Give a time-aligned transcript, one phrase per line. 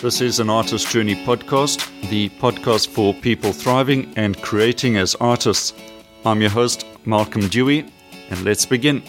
[0.00, 5.74] This is an Artist Journey podcast, the podcast for people thriving and creating as artists.
[6.24, 7.84] I'm your host, Malcolm Dewey,
[8.30, 9.02] and let's begin.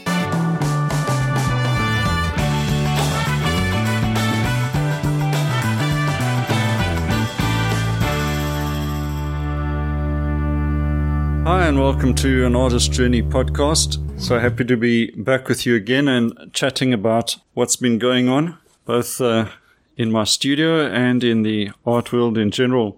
[11.46, 14.20] Hi, and welcome to an Artist Journey podcast.
[14.20, 18.58] So happy to be back with you again and chatting about what's been going on,
[18.86, 19.50] both uh,
[20.00, 22.98] in my studio and in the art world in general.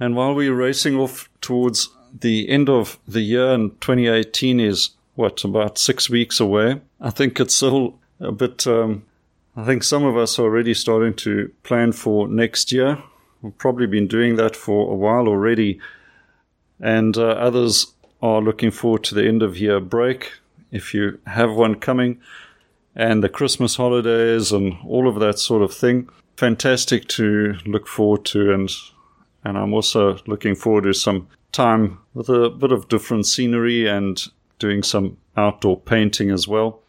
[0.00, 5.44] And while we're racing off towards the end of the year and 2018 is what,
[5.44, 9.04] about six weeks away, I think it's still a bit, um,
[9.56, 12.96] I think some of us are already starting to plan for next year.
[13.42, 15.78] We've probably been doing that for a while already.
[16.80, 20.32] And uh, others are looking forward to the end of year break,
[20.70, 22.20] if you have one coming,
[22.96, 26.08] and the Christmas holidays and all of that sort of thing
[26.38, 28.70] fantastic to look forward to, and
[29.42, 34.22] and I'm also looking forward to some time with a bit of different scenery and
[34.60, 36.80] doing some outdoor painting as well.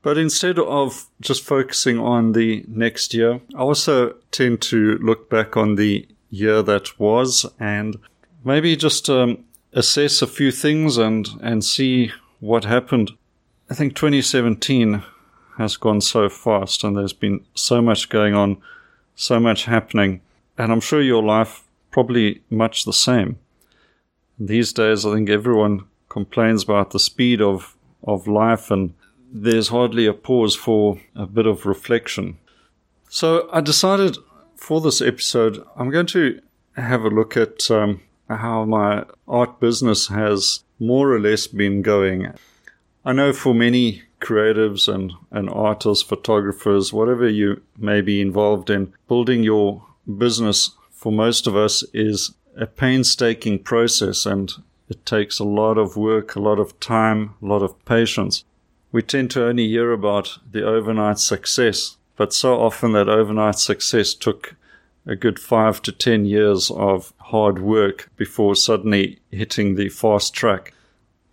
[0.00, 5.56] But instead of just focusing on the next year, I also tend to look back
[5.56, 7.96] on the year that was and
[8.44, 13.10] maybe just um, assess a few things and, and see what happened.
[13.68, 15.02] I think 2017
[15.58, 18.62] has gone so fast and there's been so much going on
[19.16, 20.20] so much happening.
[20.56, 23.38] And I'm sure your life probably much the same.
[24.38, 28.94] These days, I think everyone complains about the speed of, of life, and
[29.32, 32.38] there's hardly a pause for a bit of reflection.
[33.08, 34.18] So I decided
[34.56, 36.40] for this episode, I'm going to
[36.76, 42.32] have a look at um, how my art business has more or less been going.
[43.04, 48.92] I know for many creatives and, and artists, photographers, whatever you may be involved in,
[49.08, 49.84] building your
[50.18, 54.52] business for most of us is a painstaking process and
[54.88, 58.44] it takes a lot of work, a lot of time, a lot of patience.
[58.92, 64.14] We tend to only hear about the overnight success, but so often that overnight success
[64.14, 64.54] took
[65.06, 70.72] a good five to ten years of hard work before suddenly hitting the fast track.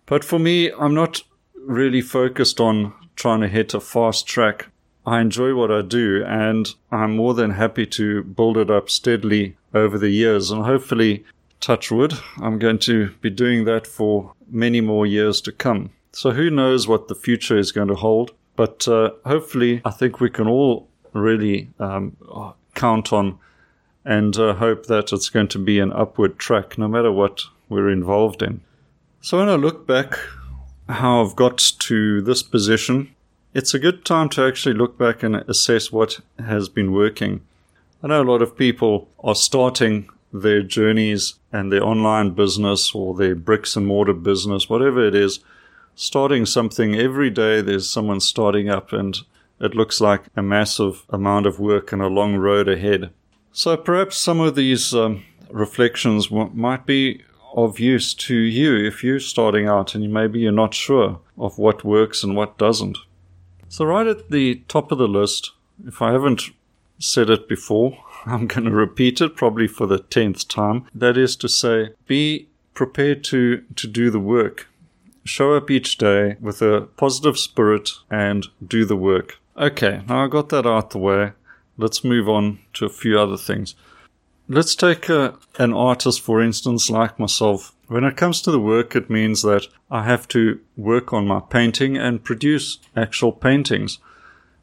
[0.06, 1.22] But for me, I'm not
[1.66, 4.68] really focused on trying to hit a fast track.
[5.06, 9.56] I enjoy what I do and I'm more than happy to build it up steadily
[9.74, 11.24] over the years and hopefully
[11.60, 12.14] touch wood.
[12.40, 15.90] I'm going to be doing that for many more years to come.
[16.12, 20.20] So who knows what the future is going to hold, but uh, hopefully I think
[20.20, 22.16] we can all really um,
[22.74, 23.38] count on
[24.04, 27.90] and uh, hope that it's going to be an upward track no matter what we're
[27.90, 28.60] involved in.
[29.20, 30.18] So when I look back
[30.88, 33.14] how I've got to this position,
[33.52, 37.40] it's a good time to actually look back and assess what has been working.
[38.02, 43.14] I know a lot of people are starting their journeys and their online business or
[43.14, 45.40] their bricks and mortar business, whatever it is,
[45.94, 47.60] starting something every day.
[47.60, 49.16] There's someone starting up and
[49.60, 53.10] it looks like a massive amount of work and a long road ahead.
[53.52, 57.22] So perhaps some of these um, reflections might be
[57.54, 61.84] of use to you if you're starting out and maybe you're not sure of what
[61.84, 62.98] works and what doesn't.
[63.68, 65.52] So, right at the top of the list,
[65.86, 66.42] if I haven't
[66.98, 70.86] said it before, I'm going to repeat it probably for the tenth time.
[70.94, 74.68] That is to say, be prepared to, to do the work.
[75.24, 79.38] Show up each day with a positive spirit and do the work.
[79.56, 81.32] Okay, now I got that out the way.
[81.78, 83.74] Let's move on to a few other things.
[84.46, 87.74] Let's take a, an artist, for instance, like myself.
[87.88, 91.40] When it comes to the work, it means that I have to work on my
[91.40, 93.98] painting and produce actual paintings.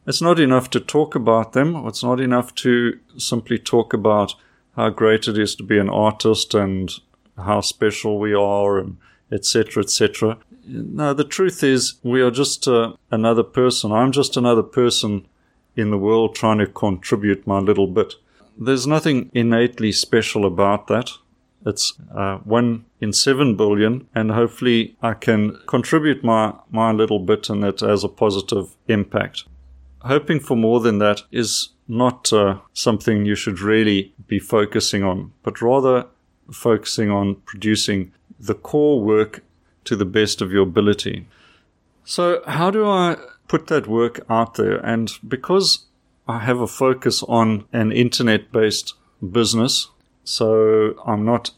[0.06, 1.74] It's not enough to talk about them.
[1.86, 4.34] It's not enough to simply talk about
[4.76, 6.90] how great it is to be an artist and
[7.36, 8.96] how special we are and
[9.30, 14.62] etc etc no the truth is we are just uh, another person i'm just another
[14.62, 15.26] person
[15.76, 18.14] in the world trying to contribute my little bit
[18.66, 21.10] there's nothing innately special about that.
[21.64, 27.48] It's uh, one in seven billion, and hopefully I can contribute my, my little bit
[27.48, 29.44] in it as a positive impact.
[30.00, 35.32] Hoping for more than that is not uh, something you should really be focusing on,
[35.42, 36.06] but rather
[36.50, 39.44] focusing on producing the core work
[39.84, 41.26] to the best of your ability.
[42.04, 43.16] So, how do I
[43.46, 44.76] put that work out there?
[44.84, 45.86] And because
[46.28, 48.94] I have a focus on an internet based
[49.30, 49.88] business.
[50.24, 51.50] So I'm not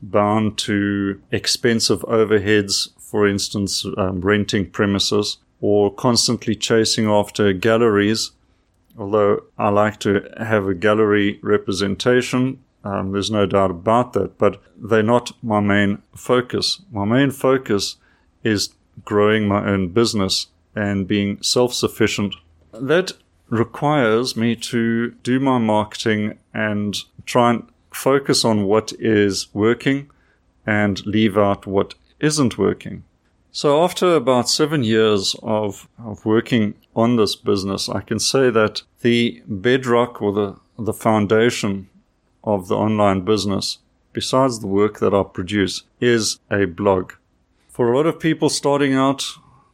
[0.00, 8.32] bound to expensive overheads, for instance, um, renting premises or constantly chasing after galleries.
[8.98, 12.60] although I like to have a gallery representation.
[12.82, 16.80] Um, there's no doubt about that, but they're not my main focus.
[16.90, 17.96] My main focus
[18.42, 18.70] is
[19.04, 22.34] growing my own business and being self sufficient.
[22.72, 23.12] That
[23.48, 30.10] requires me to do my marketing and try and focus on what is working
[30.66, 33.04] and leave out what isn't working.
[33.52, 38.82] So after about seven years of, of working on this business, I can say that
[39.00, 41.88] the bedrock or the, the foundation
[42.44, 43.78] of the online business,
[44.12, 47.12] besides the work that I produce, is a blog.
[47.68, 49.24] For a lot of people starting out,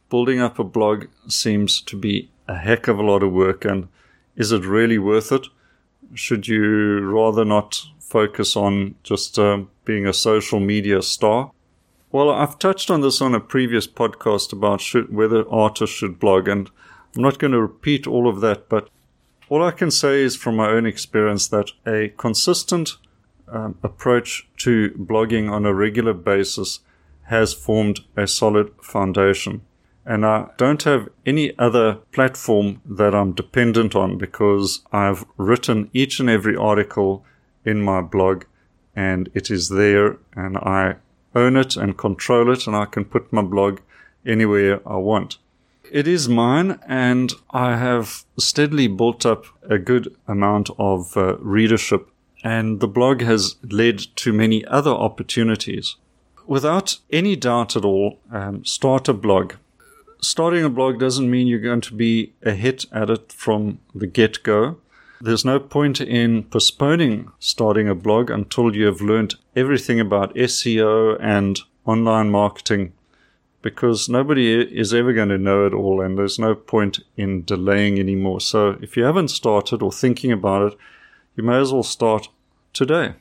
[0.09, 3.65] building up a blog seems to be a heck of a lot of work.
[3.65, 3.87] And
[4.35, 5.47] is it really worth it?
[6.13, 11.51] Should you rather not focus on just uh, being a social media star?
[12.11, 16.47] Well, I've touched on this on a previous podcast about should, whether artists should blog,
[16.47, 16.69] and
[17.15, 18.89] I'm not going to repeat all of that, but
[19.49, 22.97] all I can say is from my own experience that a consistent
[23.47, 26.81] um, approach to blogging on a regular basis
[27.23, 29.61] has formed a solid foundation.
[30.05, 36.19] And I don't have any other platform that I'm dependent on because I've written each
[36.19, 37.25] and every article
[37.63, 38.43] in my blog
[38.95, 40.95] and it is there and I
[41.35, 43.79] own it and control it, and I can put my blog
[44.25, 45.37] anywhere I want.
[45.91, 52.07] It is mine, and I have steadily built up a good amount of uh, readership,
[52.43, 55.95] and the blog has led to many other opportunities.
[56.45, 59.53] Without any doubt at all, um, start a blog.
[60.23, 64.07] Starting a blog doesn't mean you're going to be a hit at it from the
[64.07, 64.77] get go.
[65.19, 71.17] There's no point in postponing starting a blog until you have learned everything about SEO
[71.19, 72.93] and online marketing
[73.61, 77.99] because nobody is ever going to know it all and there's no point in delaying
[77.99, 78.39] anymore.
[78.39, 80.77] So if you haven't started or thinking about it,
[81.35, 82.29] you may as well start
[82.71, 83.15] today.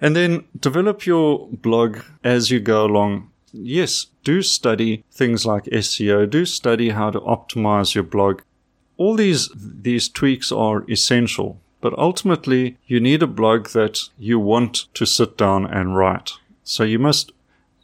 [0.00, 3.30] And then develop your blog as you go along.
[3.52, 8.42] Yes, do study things like SEO, do study how to optimize your blog
[8.98, 14.92] all these these tweaks are essential, but ultimately you need a blog that you want
[14.94, 16.32] to sit down and write.
[16.64, 17.32] So you must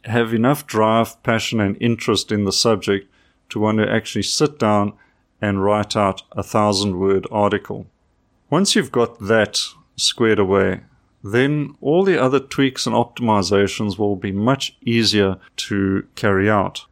[0.03, 3.09] have enough drive, passion, and interest in the subject
[3.49, 4.93] to want to actually sit down
[5.41, 7.87] and write out a thousand word article.
[8.49, 9.61] Once you've got that
[9.95, 10.81] squared away,
[11.33, 16.85] then all the other tweaks and optimizations will be much easier to carry out.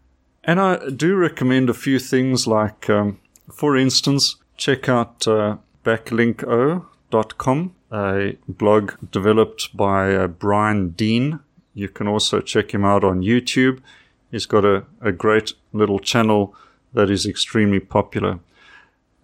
[0.43, 3.19] And I do recommend a few things like um,
[3.51, 11.39] for instance, check out uh, backlinko.com, a blog developed by uh, Brian Dean.
[11.73, 13.79] You can also check him out on YouTube.
[14.31, 16.55] He's got a, a great little channel
[16.93, 18.39] that is extremely popular.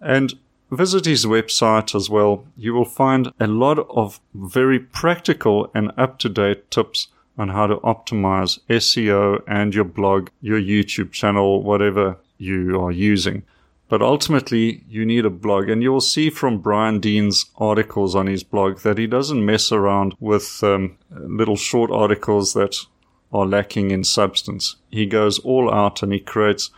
[0.00, 0.34] And
[0.70, 2.44] visit his website as well.
[2.56, 7.66] You will find a lot of very practical and up to date tips on how
[7.66, 13.42] to optimize SEO and your blog, your YouTube channel, whatever you are using.
[13.88, 15.68] But ultimately, you need a blog.
[15.68, 20.14] And you'll see from Brian Dean's articles on his blog that he doesn't mess around
[20.20, 22.76] with um, little short articles that
[23.32, 24.76] are lacking in substance.
[24.90, 26.70] He goes all out and he creates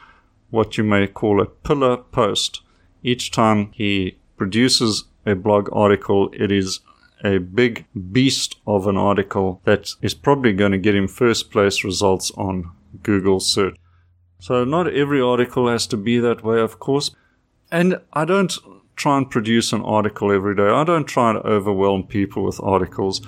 [0.48, 2.61] what you may call a pillar post.
[3.02, 6.80] Each time he produces a blog article, it is
[7.24, 11.84] a big beast of an article that is probably going to get him first place
[11.84, 12.70] results on
[13.02, 13.76] Google search.
[14.40, 17.14] So not every article has to be that way, of course.
[17.70, 18.52] And I don't
[18.96, 20.68] try and produce an article every day.
[20.68, 23.24] I don't try to overwhelm people with articles.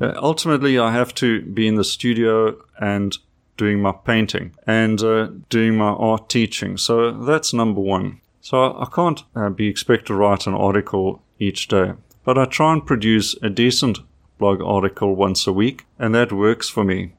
[0.00, 3.16] Uh, ultimately, I have to be in the studio and
[3.56, 6.76] doing my painting and uh, doing my art teaching.
[6.76, 8.20] So that's number one.
[8.44, 12.74] So I can't uh, be expected to write an article each day, but I try
[12.74, 14.00] and produce a decent
[14.38, 17.12] blog article once a week, and that works for me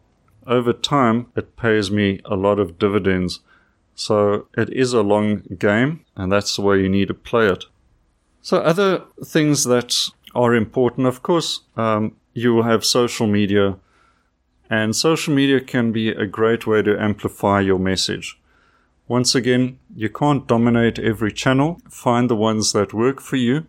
[0.48, 3.39] over time, it pays me a lot of dividends.
[3.96, 7.65] So it is a long game, and that's the way you need to play it.
[8.41, 9.96] So, other things that
[10.36, 13.77] are important, of course, um, you will have social media,
[14.70, 18.38] and social media can be a great way to amplify your message.
[19.07, 21.79] Once again, you can't dominate every channel.
[21.89, 23.65] Find the ones that work for you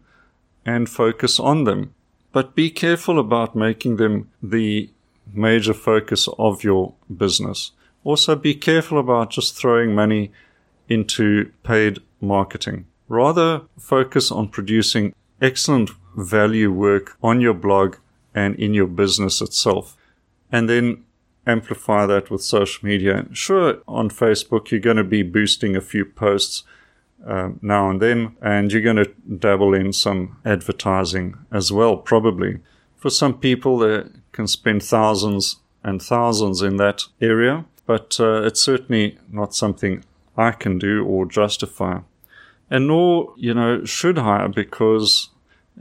[0.65, 1.95] and focus on them.
[2.33, 4.91] But be careful about making them the
[5.33, 7.73] major focus of your business.
[8.05, 10.31] Also, be careful about just throwing money
[10.89, 12.87] into paid marketing.
[13.09, 17.97] Rather, focus on producing excellent value work on your blog
[18.35, 19.97] and in your business itself.
[20.51, 21.05] And then
[21.47, 23.27] amplify that with social media.
[23.33, 26.65] Sure, on Facebook, you're going to be boosting a few posts
[27.27, 32.61] uh, now and then, and you're going to dabble in some advertising as well, probably.
[32.97, 38.61] For some people, they can spend thousands and thousands in that area, but uh, it's
[38.61, 40.05] certainly not something
[40.37, 42.01] I can do or justify.
[42.69, 45.31] And nor, you know, should I, because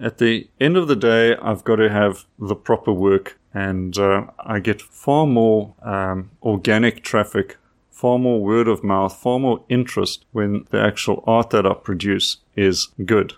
[0.01, 4.25] at the end of the day, I've got to have the proper work and uh,
[4.39, 7.57] I get far more um, organic traffic,
[7.89, 12.37] far more word of mouth, far more interest when the actual art that I produce
[12.55, 13.33] is good.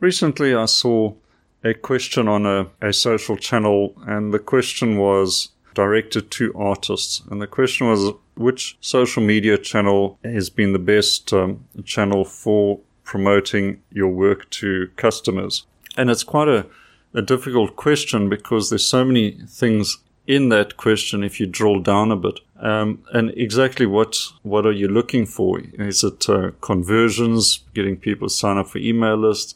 [0.00, 1.14] Recently, I saw
[1.62, 7.22] a question on a, a social channel, and the question was directed to artists.
[7.30, 12.80] And the question was which social media channel has been the best um, channel for
[13.04, 15.66] promoting your work to customers?
[15.96, 16.66] And it's quite a,
[17.14, 22.12] a difficult question because there's so many things in that question if you drill down
[22.12, 22.40] a bit.
[22.60, 25.60] Um, and exactly what what are you looking for?
[25.74, 29.54] Is it uh, conversions, getting people to sign up for email lists?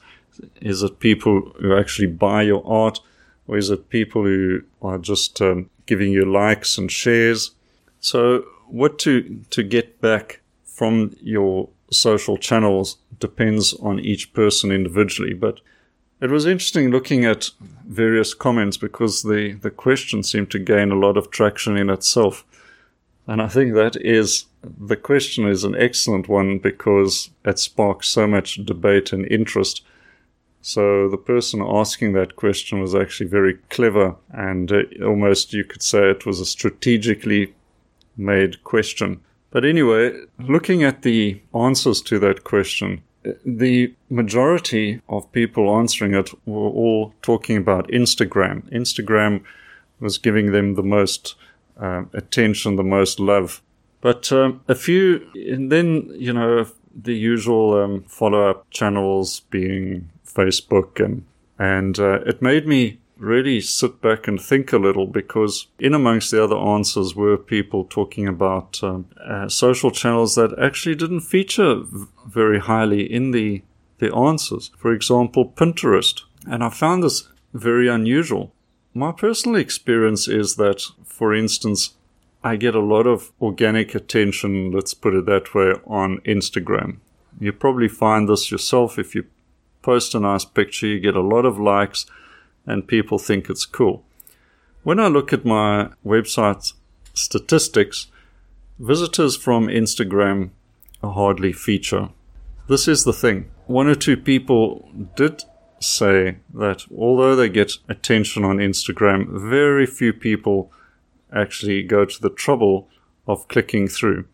[0.61, 3.01] Is it people who actually buy your art?
[3.49, 7.53] Or is it people who are just um, giving you likes and shares?
[8.01, 15.35] So, what to, to get back from your social channels depends on each person individually.
[15.35, 15.61] But
[16.21, 17.51] it was interesting looking at
[17.87, 22.45] various comments because the, the question seemed to gain a lot of traction in itself.
[23.27, 28.27] And I think that is the question is an excellent one because it sparks so
[28.27, 29.83] much debate and interest.
[30.63, 35.83] So the person asking that question was actually very clever, and uh, almost you could
[35.83, 37.55] say it was a strategically
[38.17, 39.21] made question.
[39.51, 43.03] But anyway, looking at the answers to that question,
[43.45, 48.63] the majority of people answering it were all talking about Instagram.
[48.73, 49.43] Instagram
[50.01, 51.35] was giving them the most
[51.81, 53.63] uh, attention, the most love.
[54.01, 60.09] But um, a few, and then, you know, the usual um, follow up channels being
[60.27, 61.25] Facebook and
[61.59, 66.31] and uh, it made me really sit back and think a little because in amongst
[66.31, 71.77] the other answers were people talking about um, uh, social channels that actually didn't feature
[71.77, 73.63] v- very highly in the
[73.99, 74.71] the answers.
[74.77, 78.53] For example, Pinterest, and I found this very unusual.
[78.93, 81.95] My personal experience is that, for instance,
[82.45, 86.99] I get a lot of organic attention, let's put it that way, on Instagram.
[87.41, 89.25] You probably find this yourself if you
[89.83, 92.07] post a nice picture, you get a lot of likes,
[92.67, 94.05] and people think it's cool.
[94.83, 96.73] When I look at my website
[97.15, 98.09] statistics,
[98.79, 100.51] visitors from Instagram
[101.03, 102.11] are hardly feature.
[102.69, 103.51] This is the thing.
[103.67, 105.45] One or two people did
[105.81, 110.73] say that although they get attention on Instagram, very few people
[111.33, 112.89] actually go to the trouble
[113.27, 114.27] of clicking through.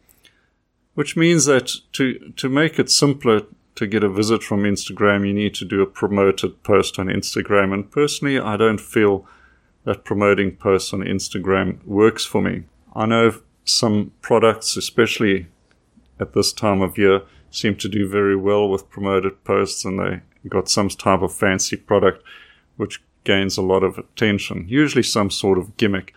[0.95, 3.43] Which means that to, to make it simpler
[3.75, 7.73] to get a visit from Instagram, you need to do a promoted post on Instagram.
[7.73, 9.27] And personally, I don't feel
[9.85, 12.65] that promoting posts on Instagram works for me.
[12.95, 15.47] I know some products, especially
[16.21, 20.21] at this time of year, seem to do very well with promoted posts and they
[20.49, 22.23] got some type of fancy product
[22.77, 26.15] which gains a lot of attention, usually some sort of gimmick.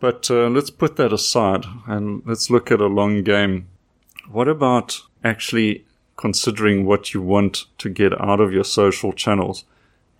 [0.00, 3.68] But uh, let's put that aside and let's look at a long game.
[4.30, 5.86] What about actually
[6.22, 9.64] considering what you want to get out of your social channels.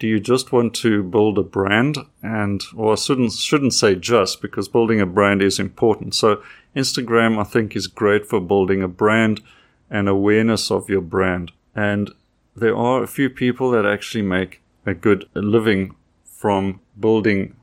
[0.01, 1.97] Do you just want to build a brand?
[2.21, 6.17] And, or I shouldn't, shouldn't say just because building a brand is important.
[6.17, 6.43] So
[6.75, 9.43] Instagram, I think, is great for building a brand
[9.89, 11.53] and awareness of your brand.
[11.73, 12.11] And
[12.57, 15.95] there are a few people that actually make a good living
[16.25, 17.55] from building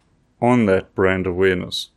[0.41, 1.89] on that brand awareness.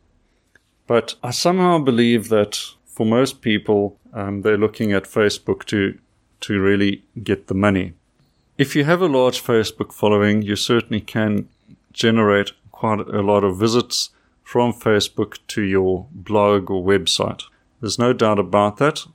[0.87, 5.97] But I somehow believe that for most people, um, they're looking at Facebook to
[6.43, 7.93] to really get the money.
[8.57, 11.47] If you have a large Facebook following, you certainly can
[11.93, 14.09] generate quite a lot of visits
[14.43, 17.43] from Facebook to your blog or website.
[17.79, 19.05] There's no doubt about that.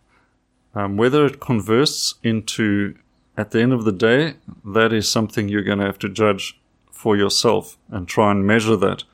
[0.75, 2.95] Um, whether it converts into,
[3.37, 6.59] at the end of the day, that is something you're going to have to judge
[6.91, 9.05] for yourself and try and measure that.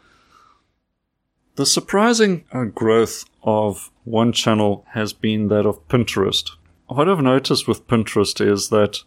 [1.56, 6.50] The surprising uh, growth of one channel has been that of Pinterest
[6.86, 8.98] what I've noticed with Pinterest is that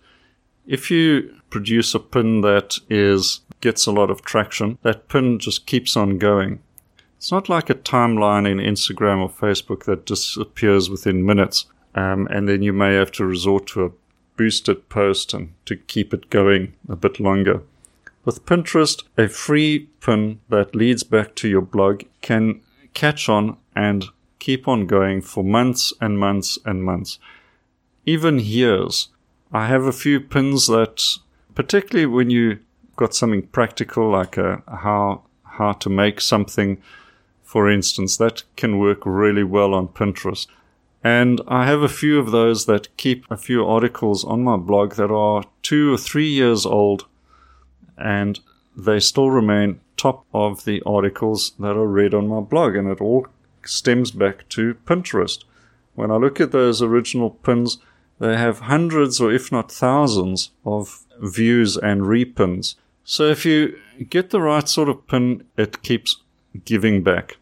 [0.65, 5.65] if you produce a pin that is gets a lot of traction, that pin just
[5.65, 6.59] keeps on going.
[7.17, 11.65] It's not like a timeline in Instagram or Facebook that disappears within minutes,
[11.95, 13.91] um, and then you may have to resort to a
[14.35, 17.63] boosted post and to keep it going a bit longer.
[18.23, 22.61] With Pinterest, a free pin that leads back to your blog can
[22.93, 24.05] catch on and
[24.37, 27.17] keep on going for months and months and months
[28.07, 29.09] even years.
[29.51, 31.03] I have a few pins that,
[31.53, 32.59] particularly when you
[32.95, 36.81] got something practical like a, how how to make something,
[37.43, 40.47] for instance, that can work really well on Pinterest.
[41.03, 44.95] And I have a few of those that keep a few articles on my blog
[44.95, 47.05] that are two or three years old,
[47.97, 48.39] and
[48.75, 53.01] they still remain top of the articles that are read on my blog, and it
[53.01, 53.27] all
[53.65, 55.43] stems back to Pinterest.
[55.95, 57.79] When I look at those original pins,
[58.19, 62.75] they have hundreds or if not thousands of views and repins.
[63.03, 63.77] So if you
[64.09, 66.21] get the right sort of pin, it keeps
[66.65, 67.37] giving back.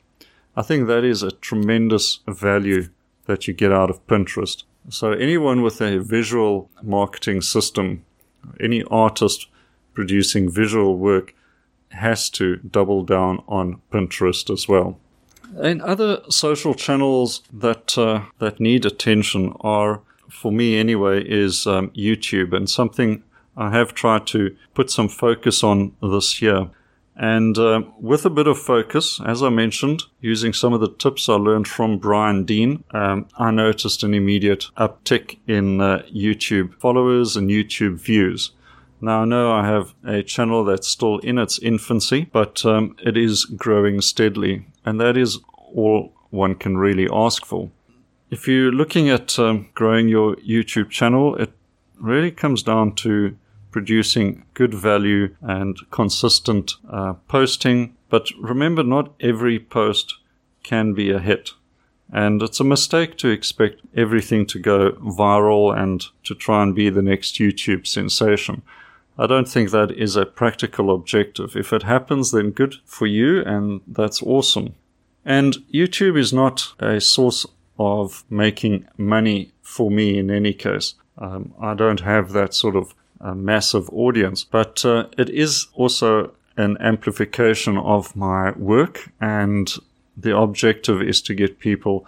[0.55, 2.89] I think that is a tremendous value
[3.25, 4.63] that you get out of Pinterest.
[4.89, 8.05] So anyone with a visual marketing system,
[8.59, 9.47] any artist
[9.93, 11.33] producing visual work
[11.89, 14.99] has to double down on Pinterest as well.
[15.57, 20.01] And other social channels that uh, that need attention are,
[20.35, 23.23] for me anyway, is um, YouTube and something
[23.57, 26.69] I have tried to put some focus on this year.
[27.17, 31.29] And uh, with a bit of focus, as I mentioned, using some of the tips
[31.29, 37.37] I learned from Brian Dean, um, I noticed an immediate uptick in uh, YouTube followers
[37.37, 38.51] and YouTube views.
[38.99, 43.15] Now, I know I have a channel that's still in its infancy, but um, it
[43.15, 45.39] is growing steadily, and that is
[45.73, 47.69] all one can really ask for.
[48.35, 51.53] If you're looking at um, growing your YouTube channel, it
[51.97, 53.37] really comes down to
[53.71, 57.95] producing good value and consistent uh, posting.
[58.09, 60.15] But remember, not every post
[60.63, 61.51] can be a hit.
[62.11, 66.89] And it's a mistake to expect everything to go viral and to try and be
[66.89, 68.63] the next YouTube sensation.
[69.17, 71.55] I don't think that is a practical objective.
[71.55, 74.75] If it happens, then good for you, and that's awesome.
[75.23, 77.45] And YouTube is not a source
[77.77, 80.95] of making money for me in any case.
[81.17, 86.33] Um, I don't have that sort of uh, massive audience, but uh, it is also
[86.57, 89.73] an amplification of my work, and
[90.15, 92.05] the objective is to get people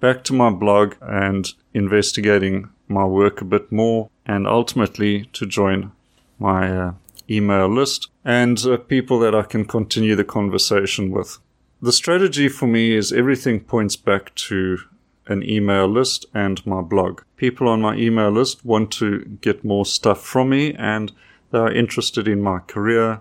[0.00, 5.92] back to my blog and investigating my work a bit more, and ultimately to join
[6.38, 6.92] my uh,
[7.28, 11.38] email list and uh, people that I can continue the conversation with.
[11.80, 14.78] The strategy for me is everything points back to
[15.30, 17.22] an email list and my blog.
[17.36, 21.12] People on my email list want to get more stuff from me and
[21.52, 23.20] they are interested in my career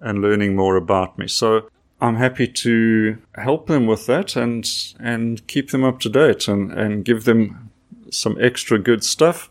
[0.00, 1.28] and learning more about me.
[1.28, 1.68] So
[2.00, 4.66] I'm happy to help them with that and
[4.98, 7.70] and keep them up to date and, and give them
[8.10, 9.50] some extra good stuff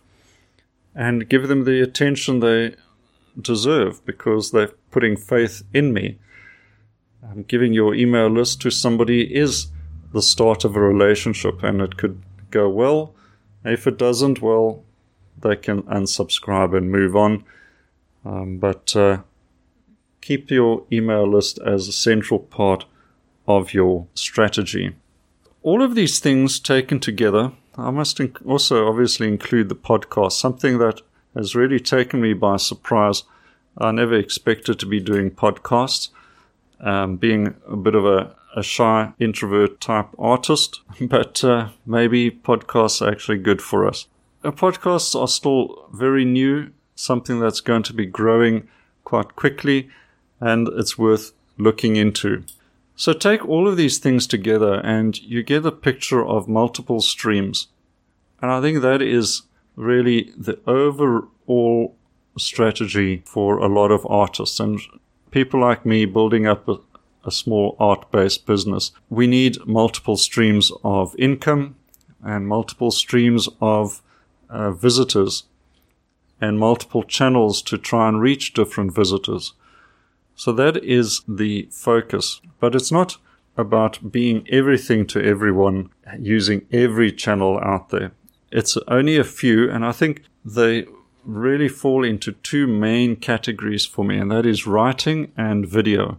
[0.96, 2.76] and give them the attention they
[3.40, 6.18] deserve because they're putting faith in me.
[7.48, 9.68] Giving your email list to somebody is
[10.14, 13.14] the start of a relationship and it could go well.
[13.64, 14.84] If it doesn't, well,
[15.42, 17.44] they can unsubscribe and move on.
[18.26, 19.20] Um, but uh,
[20.22, 22.86] keep your email list as a central part
[23.48, 24.96] of your strategy.
[25.62, 30.78] All of these things taken together, I must inc- also obviously include the podcast, something
[30.80, 31.02] that
[31.36, 33.24] has really taken me by surprise.
[33.78, 36.10] I never expected to be doing podcasts,
[36.80, 43.02] um, being a bit of a, a, shy introvert type artist, but uh, maybe podcasts
[43.02, 44.08] are actually good for us.
[44.44, 48.68] Uh, podcasts are still very new, something that's going to be growing
[49.04, 49.90] quite quickly,
[50.40, 52.44] and it's worth looking into.
[52.96, 57.68] So take all of these things together and you get a picture of multiple streams.
[58.42, 59.44] And I think that is
[59.78, 61.96] really the overall
[62.38, 64.82] strategy for a lot of artists and
[65.32, 66.80] people like me building up a,
[67.30, 68.92] a small art based business.
[69.10, 71.76] We need multiple streams of income
[72.24, 74.02] and multiple streams of
[74.50, 75.44] uh, visitors
[76.42, 79.54] and multiple channels to try and reach different visitors.
[80.36, 82.42] So that is the focus.
[82.60, 83.18] But it's not
[83.58, 88.12] about being everything to everyone, using every channel out there.
[88.52, 90.86] It's only a few, and I think they
[91.26, 96.18] really fall into two main categories for me, and that is writing and video.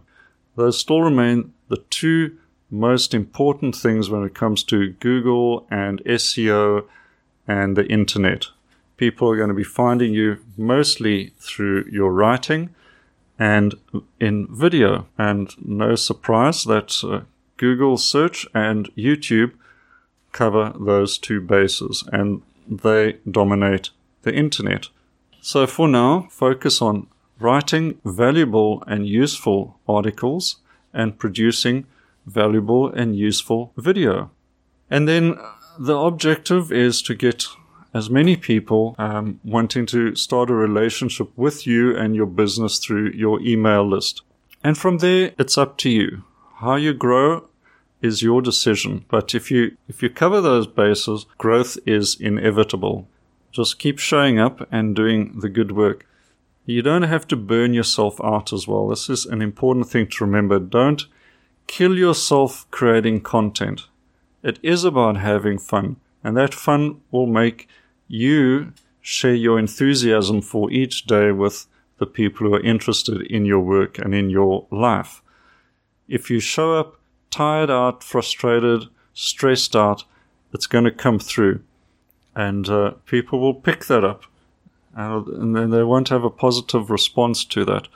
[0.55, 2.37] Those still remain the two
[2.69, 6.85] most important things when it comes to Google and SEO
[7.47, 8.47] and the internet.
[8.97, 12.69] People are going to be finding you mostly through your writing
[13.37, 13.75] and
[14.19, 15.07] in video.
[15.17, 17.21] And no surprise that uh,
[17.57, 19.53] Google search and YouTube
[20.31, 23.89] cover those two bases and they dominate
[24.21, 24.87] the internet.
[25.41, 27.07] So for now, focus on
[27.41, 30.57] writing valuable and useful articles
[30.93, 31.85] and producing
[32.25, 34.29] valuable and useful video.
[34.89, 35.37] And then
[35.79, 37.45] the objective is to get
[37.93, 43.11] as many people um, wanting to start a relationship with you and your business through
[43.11, 44.21] your email list.
[44.63, 46.23] And from there, it's up to you.
[46.57, 47.47] How you grow
[48.01, 49.05] is your decision.
[49.09, 53.07] But if you, if you cover those bases, growth is inevitable.
[53.51, 56.05] Just keep showing up and doing the good work.
[56.71, 58.87] You don't have to burn yourself out as well.
[58.87, 60.57] This is an important thing to remember.
[60.57, 61.05] Don't
[61.67, 63.87] kill yourself creating content.
[64.41, 67.67] It is about having fun, and that fun will make
[68.07, 73.59] you share your enthusiasm for each day with the people who are interested in your
[73.59, 75.21] work and in your life.
[76.07, 80.05] If you show up tired out, frustrated, stressed out,
[80.53, 81.63] it's going to come through.
[82.33, 84.23] And uh, people will pick that up.
[84.95, 87.87] And then they won't have a positive response to that.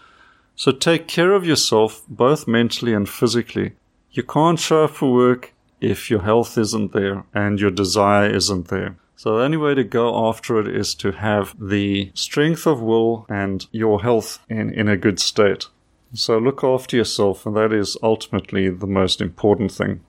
[0.55, 3.73] So take care of yourself, both mentally and physically.
[4.11, 8.69] You can't show up for work if your health isn't there and your desire isn't
[8.69, 8.95] there.
[9.17, 13.25] So the only way to go after it is to have the strength of will
[13.29, 15.67] and your health in, in a good state.
[16.13, 20.01] So look after yourself, and that is ultimately the most important thing.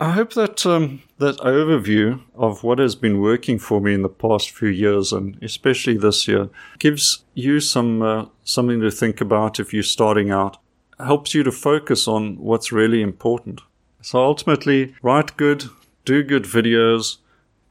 [0.00, 4.08] I hope that um, that overview of what has been working for me in the
[4.08, 9.60] past few years, and especially this year, gives you some uh, something to think about
[9.60, 10.56] if you're starting out.
[10.98, 13.60] Helps you to focus on what's really important.
[14.00, 15.64] So ultimately, write good,
[16.04, 17.18] do good videos,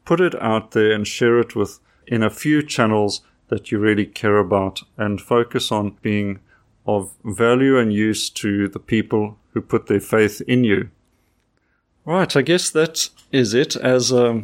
[0.05, 4.05] put it out there, and share it with in a few channels that you really
[4.05, 6.39] care about, and focus on being
[6.85, 10.89] of value and use to the people who put their faith in you.
[12.05, 14.43] Right, I guess that is it as a,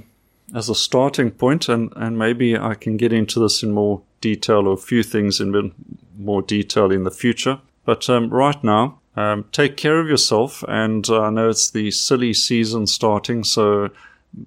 [0.55, 4.67] as a starting point, and, and maybe I can get into this in more detail
[4.67, 5.73] or a few things in
[6.17, 7.59] more detail in the future.
[7.85, 11.91] But um, right now, um, take care of yourself, and uh, I know it's the
[11.91, 13.89] silly season starting, so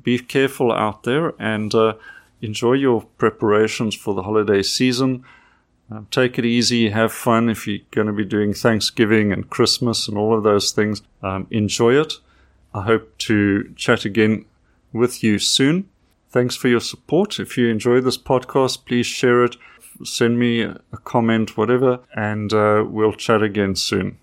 [0.02, 1.94] be careful out there and uh,
[2.40, 5.24] enjoy your preparations for the holiday season.
[5.90, 10.08] Um, take it easy, have fun if you're going to be doing Thanksgiving and Christmas
[10.08, 11.02] and all of those things.
[11.22, 12.14] Um, enjoy it.
[12.74, 14.46] I hope to chat again
[14.92, 15.88] with you soon.
[16.30, 17.38] Thanks for your support.
[17.38, 19.56] If you enjoy this podcast, please share it,
[20.02, 24.18] send me a comment, whatever, and uh, we'll chat again soon.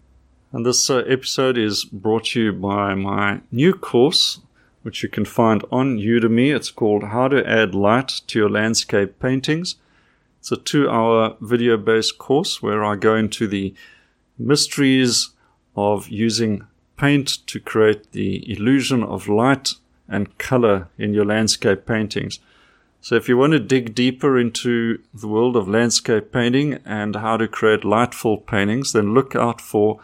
[0.51, 4.39] And this uh, episode is brought to you by my new course,
[4.81, 6.55] which you can find on Udemy.
[6.55, 9.75] It's called How to Add Light to Your Landscape Paintings.
[10.39, 13.75] It's a two hour video based course where I go into the
[14.39, 15.29] mysteries
[15.75, 16.65] of using
[16.99, 19.73] paint to create the illusion of light
[20.07, 22.39] and color in your landscape paintings.
[23.01, 27.37] So if you want to dig deeper into the world of landscape painting and how
[27.37, 30.01] to create lightful paintings, then look out for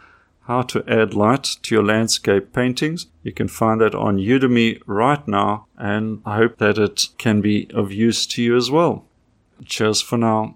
[0.47, 3.07] how to add light to your landscape paintings.
[3.23, 7.67] You can find that on Udemy right now, and I hope that it can be
[7.73, 9.03] of use to you as well.
[9.65, 10.55] Cheers for now.